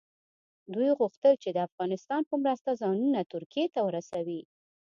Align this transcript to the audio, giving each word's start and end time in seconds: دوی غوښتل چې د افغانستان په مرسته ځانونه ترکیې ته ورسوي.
دوی 0.73 0.89
غوښتل 0.99 1.33
چې 1.43 1.49
د 1.51 1.57
افغانستان 1.67 2.21
په 2.29 2.35
مرسته 2.43 2.71
ځانونه 2.81 3.19
ترکیې 3.33 3.65
ته 3.73 3.79
ورسوي. 3.87 4.41